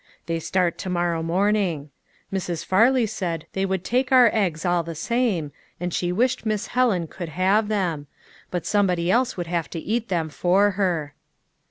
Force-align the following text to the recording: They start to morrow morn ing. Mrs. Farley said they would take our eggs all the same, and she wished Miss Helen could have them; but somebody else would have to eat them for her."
They 0.25 0.39
start 0.39 0.79
to 0.79 0.89
morrow 0.89 1.21
morn 1.21 1.55
ing. 1.55 1.91
Mrs. 2.33 2.65
Farley 2.65 3.05
said 3.05 3.45
they 3.53 3.67
would 3.67 3.83
take 3.83 4.11
our 4.11 4.31
eggs 4.33 4.65
all 4.65 4.81
the 4.81 4.95
same, 4.95 5.51
and 5.79 5.93
she 5.93 6.11
wished 6.11 6.43
Miss 6.43 6.65
Helen 6.73 7.05
could 7.05 7.29
have 7.29 7.67
them; 7.67 8.07
but 8.49 8.65
somebody 8.65 9.11
else 9.11 9.37
would 9.37 9.45
have 9.45 9.69
to 9.69 9.79
eat 9.79 10.07
them 10.07 10.29
for 10.29 10.71
her." 10.71 11.13